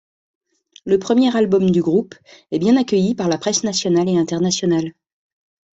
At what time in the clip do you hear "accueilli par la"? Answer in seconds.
2.75-3.37